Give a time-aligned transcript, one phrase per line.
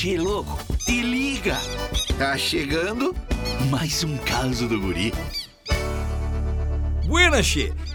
[0.00, 1.56] Che, louco, te liga.
[2.16, 3.12] Tá chegando
[3.68, 5.12] mais um caso do guri.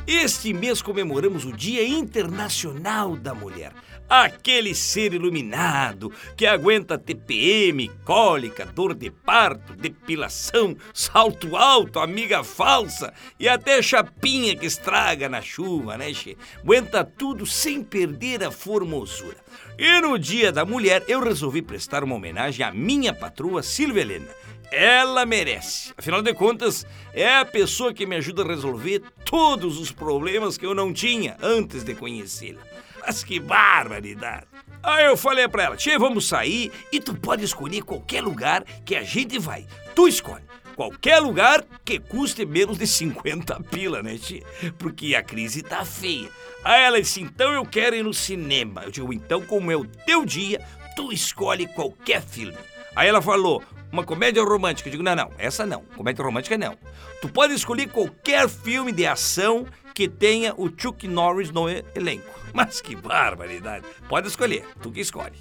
[0.07, 3.73] Este mês comemoramos o Dia Internacional da Mulher.
[4.07, 13.13] Aquele ser iluminado que aguenta TPM, cólica, dor de parto, depilação, salto alto, amiga falsa
[13.37, 16.37] e até chapinha que estraga na chuva, né, Che?
[16.59, 19.35] Aguenta tudo sem perder a formosura.
[19.77, 24.29] E no Dia da Mulher eu resolvi prestar uma homenagem à minha patroa Silvia Helena.
[24.75, 25.93] Ela merece.
[25.95, 30.65] Afinal de contas, é a pessoa que me ajuda a resolver todos os problemas que
[30.65, 32.63] eu não tinha antes de conhecê-la.
[33.05, 34.47] Mas que barbaridade!
[34.81, 38.95] Aí eu falei pra ela: Tia, vamos sair e tu pode escolher qualquer lugar que
[38.95, 39.67] a gente vai.
[39.93, 40.43] Tu escolhe.
[40.75, 44.43] Qualquer lugar que custe menos de 50 pila, né, tia?
[44.79, 46.31] Porque a crise tá feia.
[46.63, 48.85] Aí ela disse: então eu quero ir no cinema.
[48.85, 50.65] Eu digo: então, como é o teu dia,
[50.95, 52.57] tu escolhe qualquer filme.
[52.95, 53.61] Aí ela falou:
[53.93, 54.89] uma comédia romântica.
[54.89, 55.83] Eu digo, não, não, essa não.
[55.95, 56.75] Comédia romântica não.
[57.21, 62.27] Tu pode escolher qualquer filme de ação que tenha o Chuck Norris no elenco.
[62.51, 63.85] Mas que barbaridade.
[64.09, 65.37] Pode escolher, tu que escolhe.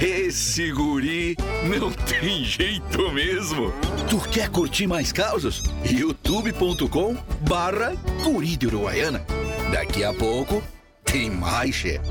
[0.00, 1.36] Esse guri
[1.78, 3.72] não tem jeito mesmo.
[4.10, 5.62] Tu quer curtir mais causas?
[5.84, 7.16] youtube.com
[7.48, 9.24] barra guri de Uruguaiana.
[9.72, 10.62] Daqui a pouco
[11.04, 12.08] tem mais, chefe.